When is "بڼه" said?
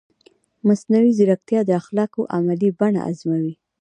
2.79-3.01